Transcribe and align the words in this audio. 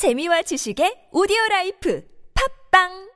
재미와 0.00 0.40
지식의 0.48 1.12
오디오 1.12 1.36
라이프 1.50 2.00
팝빵 2.32 3.10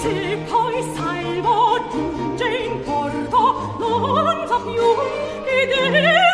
se 0.00 0.38
poi 0.48 0.82
salvo 0.94 1.88
giunge 1.90 2.48
in 2.64 2.82
non 4.22 4.46
fa 4.46 4.58
più 4.60 4.88
che 5.44 6.25